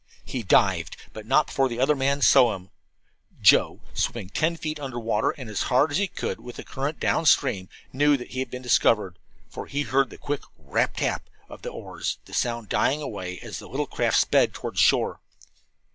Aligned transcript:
He 0.25 0.41
dived; 0.41 0.97
but 1.13 1.27
not 1.27 1.45
before 1.45 1.69
the 1.69 1.79
other 1.79 1.95
man 1.95 2.21
saw 2.23 2.55
him. 2.55 2.71
Joe, 3.39 3.81
swimming 3.93 4.29
ten 4.31 4.57
feet 4.57 4.79
under 4.79 4.99
water, 4.99 5.29
and 5.29 5.47
as 5.47 5.61
hard 5.69 5.91
as 5.91 5.97
he 5.99 6.07
could 6.07 6.39
with 6.39 6.55
the 6.55 6.63
current 6.63 6.99
down 6.99 7.27
stream, 7.27 7.69
knew 7.93 8.17
that 8.17 8.29
he 8.31 8.39
had 8.39 8.49
been 8.49 8.63
discovered, 8.63 9.19
for 9.47 9.67
he 9.67 9.83
heard 9.83 10.09
the 10.09 10.17
quick 10.17 10.41
rap 10.57 10.99
rap 10.99 11.29
of 11.47 11.61
the 11.61 11.69
oars, 11.69 12.17
the 12.25 12.33
sound 12.33 12.67
dying 12.67 12.99
away 13.03 13.37
as 13.43 13.59
the 13.59 13.69
little 13.69 13.85
craft 13.85 14.17
sped 14.19 14.55
toward 14.55 14.79
shore. 14.79 15.19